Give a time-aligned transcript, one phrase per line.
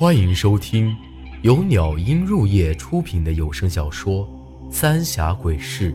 [0.00, 0.96] 欢迎收听
[1.42, 4.26] 由鸟音入夜出品的有声小说
[4.72, 5.92] 《三峡鬼事》，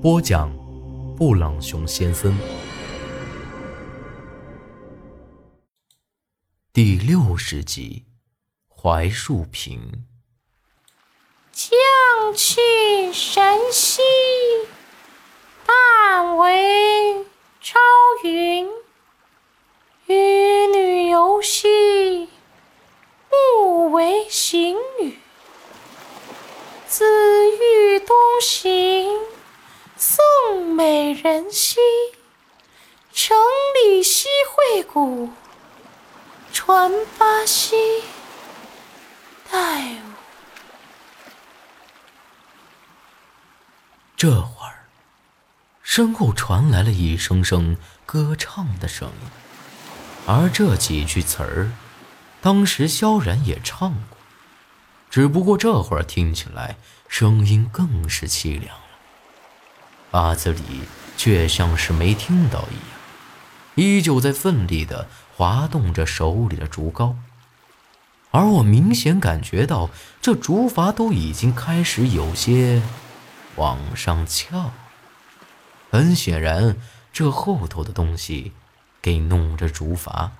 [0.00, 0.56] 播讲：
[1.16, 2.32] 布朗熊先生。
[6.72, 8.04] 第六十集，
[8.68, 9.80] 槐树坪。
[11.50, 11.74] 将
[12.36, 12.60] 气
[13.12, 14.00] 神兮，
[15.66, 17.16] 但为
[17.60, 17.80] 朝
[18.22, 18.68] 云；
[20.06, 20.14] 与
[20.72, 22.28] 女游兮，
[23.28, 25.18] 不为行女。
[26.86, 27.04] 自
[27.50, 29.10] 豫东行，
[29.96, 30.22] 送
[31.54, 31.78] 西。
[33.12, 33.36] 城
[33.86, 35.30] 里西会谷，
[36.52, 37.76] 传八兮，
[39.48, 40.00] 待吾。
[44.16, 44.88] 这会儿，
[45.80, 49.28] 身后传来了一声声歌唱的声音，
[50.26, 51.70] 而这几句词儿，
[52.42, 54.18] 当时萧然也唱过，
[55.08, 58.84] 只不过这会儿听起来声音更是凄凉了。
[60.10, 60.80] 八字里
[61.16, 62.98] 却像是没听到一样，
[63.74, 67.14] 依旧在奋力地滑动着手里的竹篙，
[68.30, 69.90] 而我明显感觉到
[70.20, 72.82] 这竹筏都已经开始有些……
[73.56, 74.72] 往上翘，
[75.90, 76.76] 很显然，
[77.12, 78.50] 这后头的东西
[79.00, 80.30] 给弄着竹筏。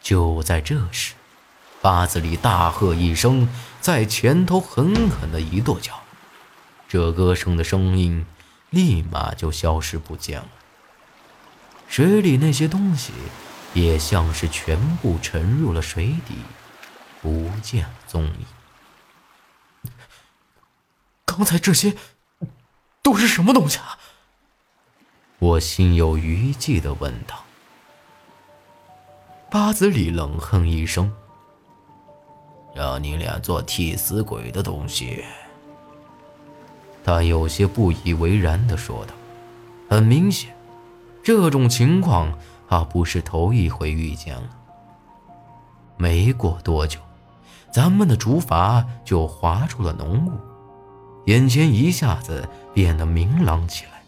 [0.00, 1.14] 就在这时，
[1.82, 3.48] 八子里大喝一声，
[3.80, 6.00] 在前头狠狠的一跺脚，
[6.86, 8.24] 这歌声的声音
[8.74, 10.48] 立马就消失不见了。
[11.88, 13.12] 水里那些东西
[13.72, 16.34] 也像是全部沉入了水底，
[17.22, 18.46] 不见踪影。
[21.24, 21.94] 刚才这些
[23.02, 23.98] 都是什么东西啊？
[25.38, 27.44] 我心有余悸的问道。
[29.50, 31.12] 八子里冷哼一声
[32.74, 35.24] ：“让你俩做替死鬼的东西。”
[37.04, 39.14] 他有些不以为然的说道。
[39.88, 40.56] 很明显，
[41.22, 42.36] 这种情况
[42.68, 44.48] 他不是头一回遇见了。
[45.96, 46.98] 没过多久，
[47.70, 50.32] 咱们的竹筏就划出了浓雾。
[51.26, 54.02] 眼前一下子变得明朗起来，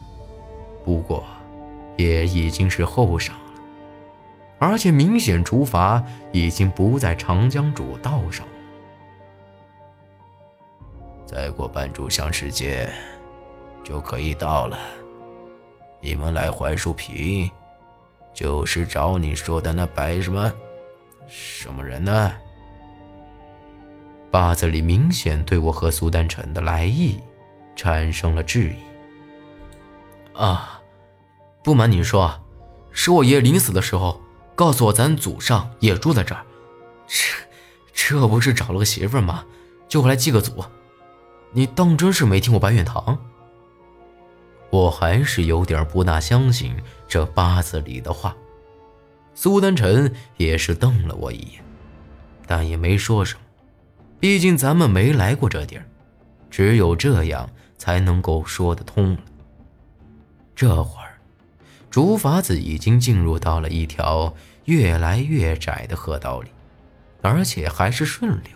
[0.84, 1.24] 不过，
[1.96, 3.38] 也已经是后晌了，
[4.58, 8.52] 而且明显竹筏已经不在长江主道上了。
[11.26, 12.88] 再过半炷香时间，
[13.82, 14.78] 就可以到了。
[16.00, 17.50] 你们来槐树坪，
[18.32, 20.52] 就是找你说的那白什么
[21.26, 22.32] 什么人呢？
[24.30, 27.20] 八字里明显对我和苏丹晨的来意
[27.74, 28.76] 产生了质疑。
[30.38, 30.80] 啊，
[31.64, 32.38] 不瞒你说，
[32.92, 34.20] 是我爷临死的时候
[34.54, 36.44] 告诉我，咱祖上也住在这儿。
[37.08, 39.44] 这这不是找了个媳妇吗？
[39.88, 40.62] 就回来祭个祖。
[41.52, 43.18] 你当真是没听过白远堂？
[44.70, 46.74] 我还是有点不大相信
[47.08, 48.36] 这八字里的话。
[49.34, 51.62] 苏丹晨也是瞪了我一眼，
[52.46, 53.40] 但也没说什么。
[54.18, 55.86] 毕竟咱们没来过这地儿，
[56.50, 59.16] 只有这样才能够说得通。
[60.54, 61.18] 这会儿，
[61.90, 64.34] 竹筏子已经进入到了一条
[64.64, 66.50] 越来越窄的河道里，
[67.22, 68.55] 而且还是顺流。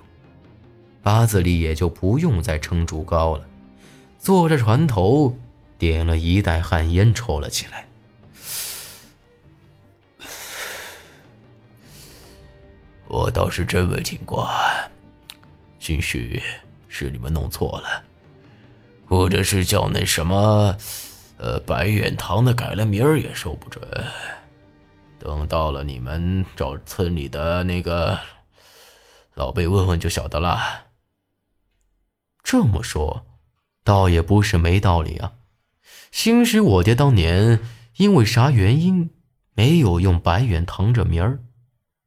[1.02, 3.46] 八子里也就不用再撑竹篙了，
[4.18, 5.34] 坐着船头，
[5.78, 7.86] 点了一袋旱烟抽了起来。
[13.08, 14.48] 我倒是真没听过。
[15.78, 16.40] 兴许
[16.86, 18.04] 是你们弄错了，
[19.06, 20.76] 或者是叫那什么，
[21.38, 23.82] 呃，白远堂的改了名儿也说不准。
[25.18, 28.18] 等到了你们找村里的那个
[29.34, 30.60] 老辈问问就晓得了。
[32.50, 33.26] 这么说，
[33.84, 35.34] 倒也不是没道理啊。
[36.10, 37.60] 兴许我爹当年
[37.98, 39.14] 因为啥原因
[39.54, 41.44] 没有用白远堂这名儿，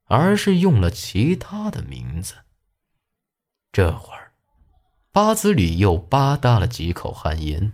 [0.04, 2.34] 而是用了其他的名字。
[3.72, 4.32] 这会儿，
[5.10, 7.72] 八子里又吧嗒了几口旱烟，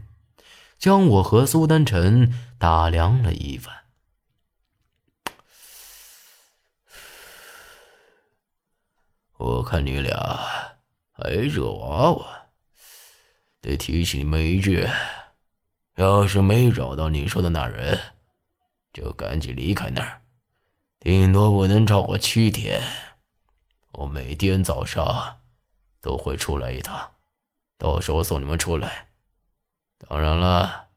[0.78, 3.74] 将我和苏丹晨打量了一番。
[9.38, 10.16] 我看你俩
[11.10, 12.39] 还热娃娃，
[13.60, 14.88] 得提醒你们一句：
[15.96, 17.98] 要是没找到你说的那人，
[18.92, 20.22] 就赶紧离开那儿，
[20.98, 22.82] 顶多不能超过七天。
[23.92, 25.36] 我每天早上。
[26.02, 27.10] 都会出来一趟，
[27.76, 29.08] 到时候送你们出来。
[29.98, 30.88] 当然了，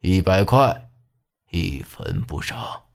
[0.00, 0.90] 一百块，
[1.50, 2.88] 一分不少。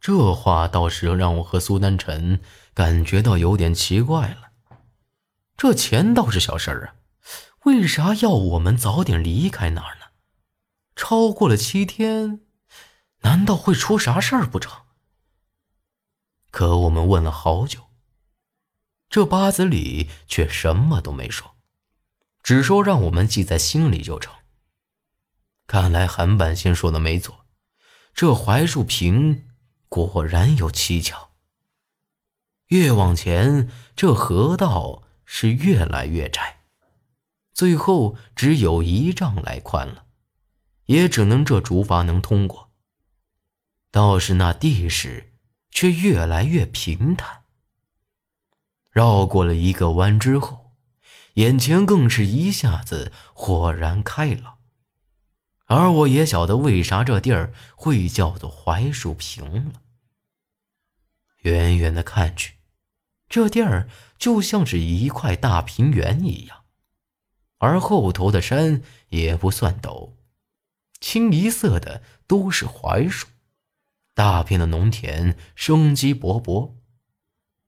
[0.00, 2.40] 这话倒是让我和苏丹晨
[2.74, 4.49] 感觉到有点奇怪了。
[5.60, 6.94] 这钱倒是小事儿啊，
[7.64, 10.06] 为啥要我们早点离开那儿呢？
[10.96, 12.40] 超过了七天，
[13.18, 14.84] 难道会出啥事儿不成？
[16.50, 17.90] 可我们问了好久，
[19.10, 21.56] 这八子里却什么都没说，
[22.42, 24.32] 只说让我们记在心里就成。
[25.66, 27.44] 看来韩半仙说的没错，
[28.14, 29.46] 这槐树坪。
[29.90, 31.32] 果然有蹊跷。
[32.68, 36.64] 越往前，这河道是越来越窄，
[37.52, 40.06] 最后只有一丈来宽了，
[40.86, 42.72] 也只能这竹筏能通过。
[43.92, 45.34] 倒是那地势
[45.70, 47.44] 却越来越平坦。
[48.90, 50.72] 绕过了一个弯之后，
[51.34, 54.58] 眼前更是一下子豁然开朗。
[55.66, 59.80] 而我也晓得为啥这地儿会叫做槐树坪了。
[61.42, 62.54] 远远的看去，
[63.30, 63.88] 这地儿
[64.18, 66.64] 就像是一块大平原一样，
[67.58, 70.14] 而后头的山也不算陡，
[71.00, 73.28] 清一色的都是槐树，
[74.14, 76.74] 大片的农田生机勃勃，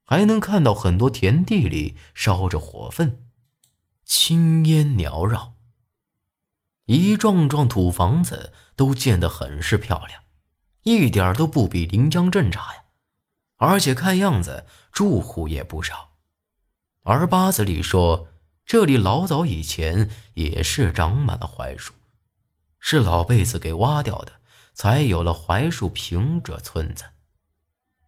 [0.05, 3.25] 还能看到很多田地里烧着火粪，
[4.05, 5.55] 青烟缭绕。
[6.87, 10.25] 一幢幢土房子都建得很是漂亮，
[10.83, 12.83] 一点都不比临江镇差呀。
[13.63, 16.15] 而且看样子住户也不少。
[17.05, 18.27] 而八子里说，
[18.67, 21.93] 这里老早以前也是长满了槐树，
[22.81, 24.33] 是老辈子给挖掉的，
[24.75, 27.05] 才有了槐树坪这村子。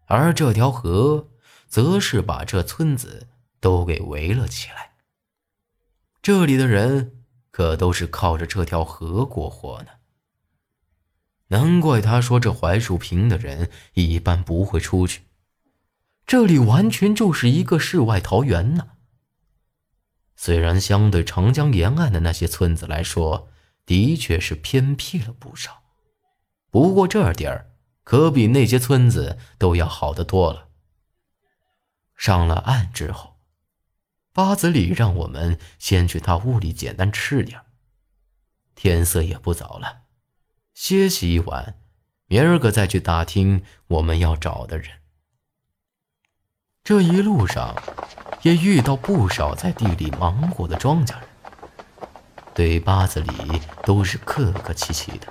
[0.06, 1.28] 而这条河，
[1.68, 3.28] 则是把这村子
[3.60, 4.94] 都给围了起来。
[6.20, 7.12] 这里的人。
[7.54, 9.90] 可都是靠着这条河过活呢。
[11.50, 15.22] 难怪他说这槐树坪的人一般不会出去，
[16.26, 18.88] 这里完全就是一个世外桃源呢。
[20.36, 23.48] 虽然相对长江沿岸的那些村子来说，
[23.86, 25.82] 的确是偏僻了不少，
[26.70, 27.70] 不过这地儿
[28.02, 30.68] 可比那些村子都要好得多了。
[32.16, 33.34] 上了岸之后。
[34.32, 37.60] 八子里让我们先去他屋里简单吃点
[38.74, 40.06] 天色也不早了，
[40.74, 41.78] 歇息一晚，
[42.26, 45.03] 明儿个再去打听我们要找的人。
[46.84, 47.74] 这一路上，
[48.42, 51.22] 也遇到不少在地里忙活的庄稼人，
[52.52, 53.32] 对八子里
[53.84, 55.26] 都是客客气气的，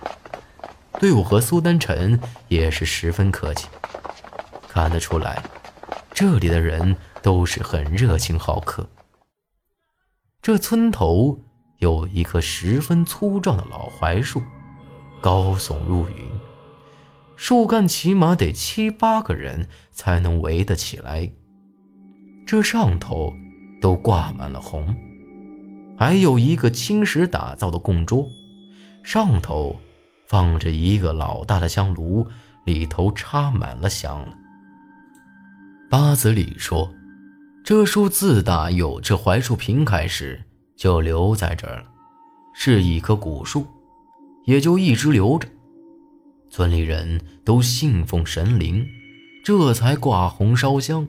[1.00, 3.68] 对我和苏丹晨也是十分客气。
[4.68, 5.44] 看得出来，
[6.12, 8.90] 这里的人都是很热情好客。
[10.42, 11.40] 这村头
[11.78, 14.42] 有一棵十分粗壮的老槐树，
[15.22, 16.32] 高耸入云，
[17.36, 21.32] 树干起码得七八个人才能围得起来。
[22.46, 23.34] 这上头
[23.82, 24.96] 都挂满了红，
[25.98, 28.28] 还有一个青石打造的供桌，
[29.04, 29.76] 上头
[30.28, 32.28] 放着一个老大的香炉，
[32.66, 34.34] 里头插满了香了。
[35.90, 36.90] 八子里说。
[37.66, 40.44] 这树自打有这槐树坪开始，
[40.76, 41.86] 就留在这儿了，
[42.54, 43.66] 是一棵古树，
[44.44, 45.48] 也就一直留着。
[46.50, 48.86] 村里人都信奉神灵，
[49.46, 51.08] 这才挂红烧香，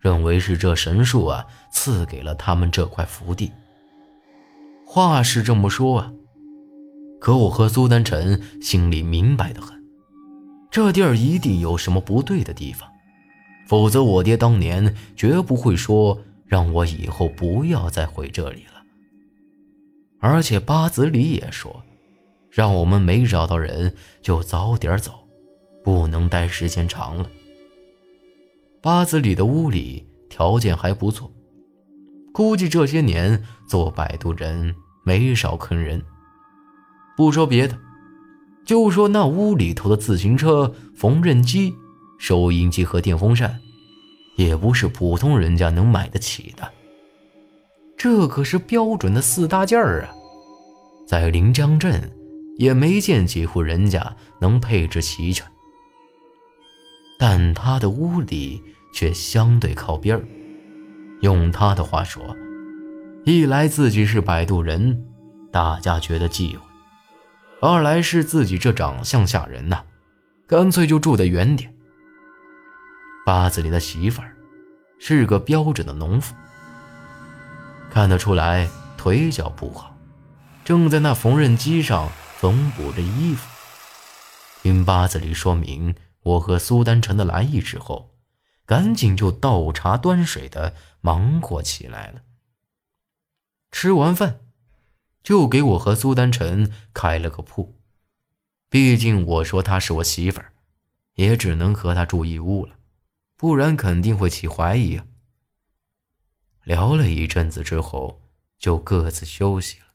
[0.00, 3.52] 认为是这神树啊赐给了他们这块福地。
[4.84, 6.12] 话是这么说啊，
[7.20, 9.80] 可我和苏丹晨心里明白的很，
[10.70, 12.90] 这地儿一定有什么不对的地方。
[13.68, 18.82] 否则，我爹当年绝不会说让我以后不要再回这里了。
[20.18, 21.84] 而且八子里也说，
[22.50, 25.12] 让我们没找到人就早点走，
[25.84, 27.30] 不能待时间长了。
[28.82, 31.30] 八子里的屋里条件还不错，
[32.32, 36.02] 估计这些年做摆渡人没少坑人。
[37.16, 37.76] 不说别的，
[38.64, 41.74] 就说那屋里头的自行车、缝纫机。
[42.18, 43.58] 收音机和电风扇，
[44.36, 46.70] 也不是普通人家能买得起的。
[47.96, 50.12] 这可是标准的四大件儿啊，
[51.06, 52.10] 在临江镇
[52.58, 55.46] 也没见几户人家能配置齐全。
[57.22, 58.62] 但他的屋里
[58.94, 60.24] 却相对靠边儿。
[61.20, 62.34] 用他的话说，
[63.26, 65.04] 一来自己是摆渡人，
[65.52, 66.62] 大家觉得忌讳；
[67.60, 69.84] 二来是自己这长相吓人呐，
[70.46, 71.70] 干脆就住得远点。
[73.26, 74.34] 八子里的媳妇儿
[74.98, 76.34] 是个标准的农妇，
[77.90, 79.94] 看得出来腿脚不好，
[80.64, 82.08] 正在那缝纫机上
[82.38, 83.46] 缝补着衣服。
[84.62, 88.18] 听八子里说明，我和苏丹臣的来意之后，
[88.66, 92.22] 赶紧就倒茶端水的忙活起来了。
[93.70, 94.40] 吃完饭，
[95.22, 97.76] 就给我和苏丹臣开了个铺。
[98.68, 100.52] 毕竟我说她是我媳妇儿，
[101.14, 102.76] 也只能和她住一屋了，
[103.36, 105.06] 不然肯定会起怀疑啊。
[106.64, 108.22] 聊了一阵子之后，
[108.58, 109.86] 就各自休息了。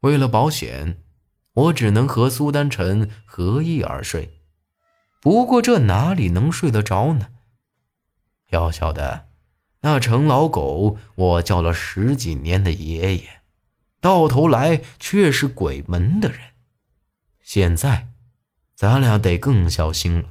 [0.00, 1.02] 为了保险，
[1.54, 4.33] 我只能和苏丹臣合衣而睡。
[5.24, 7.28] 不过这哪里能睡得着呢？
[8.50, 9.26] 要晓得，
[9.80, 13.40] 那程老狗，我叫了十几年的爷爷，
[14.02, 16.38] 到头来却是鬼门的人。
[17.40, 18.08] 现在，
[18.74, 20.28] 咱俩得更小心了。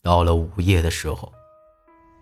[0.00, 1.34] 到了午夜的时候，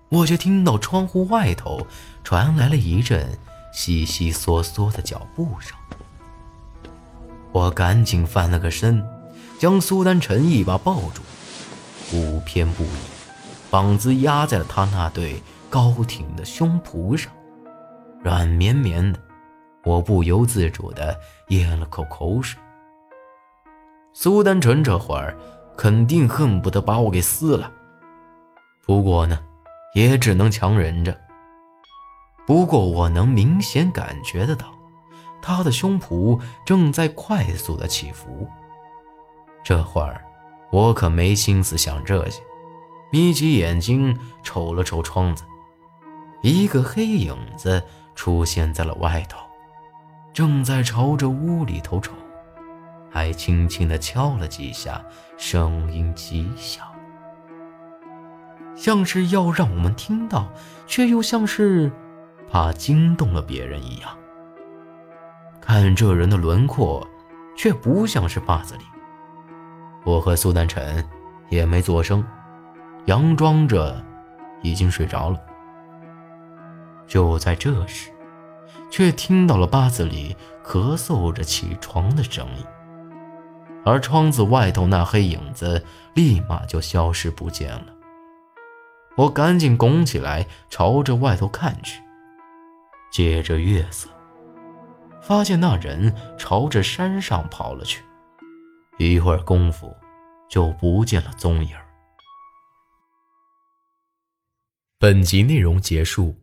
[0.09, 1.87] 我就听到窗户外头
[2.25, 3.39] 传来了一阵
[3.73, 5.79] 悉悉嗦嗦的脚步声。
[7.53, 9.18] 我赶紧翻了个身。
[9.59, 11.21] 将苏丹臣一把抱住，
[12.11, 12.89] 不偏不倚，
[13.71, 17.33] 膀子压在了他那对高挺的胸脯上，
[18.23, 19.19] 软绵绵的，
[19.85, 22.59] 我不由自主的咽了口口水。
[24.13, 25.37] 苏丹臣这会儿
[25.77, 27.71] 肯定恨不得把我给撕了，
[28.87, 29.41] 不过呢，
[29.95, 31.17] 也只能强忍着。
[32.47, 34.73] 不过我能明显感觉得到，
[35.43, 38.49] 他的胸脯正在快速的起伏。
[39.69, 40.25] 这会儿，
[40.71, 42.41] 我可没心思想这些，
[43.13, 45.45] 眯起眼睛瞅了瞅窗子，
[46.41, 47.85] 一个黑影子
[48.15, 49.39] 出现在了外头，
[50.33, 52.15] 正在朝着屋里头瞅，
[53.11, 55.05] 还轻轻地敲了几下，
[55.37, 56.91] 声音极小，
[58.75, 60.49] 像是要让我们听到，
[60.87, 61.93] 却又像是
[62.51, 64.09] 怕惊动了别人一样。
[65.61, 67.07] 看这人的轮廓，
[67.55, 68.85] 却不像是坝子里。
[70.09, 71.07] 我和苏丹臣
[71.51, 72.25] 也没作声，
[73.05, 74.03] 佯装着
[74.63, 75.39] 已经睡着了。
[77.07, 78.11] 就在这时，
[78.91, 80.35] 却听到了八子里
[80.65, 82.65] 咳嗽着起床的声音，
[83.85, 85.85] 而窗子外头那黑影子
[86.15, 87.87] 立马就消失不见了。
[89.15, 92.01] 我赶紧拱起来，朝着外头看去，
[93.13, 94.09] 借着月色，
[95.21, 98.03] 发现那人朝着山上跑了去。
[98.99, 99.95] 一会儿功夫，
[100.51, 101.71] 就不见了踪影。
[104.99, 106.35] 本集内容结束，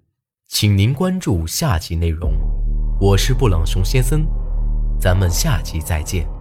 [0.48, 2.32] 请您关注下集内容。
[2.98, 4.26] 我是布朗熊先生，
[4.98, 6.35] 咱们下集再见。